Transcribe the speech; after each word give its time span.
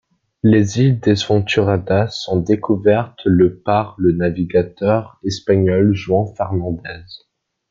Les 0.41 0.79
îles 0.81 0.99
Desventuradas 0.99 2.07
sont 2.07 2.39
découvertes 2.39 3.19
le 3.25 3.59
par 3.61 3.93
le 3.99 4.13
navigateur 4.13 5.19
espagnol 5.23 5.93
Juan 5.93 6.25
Fernández. 6.35 7.05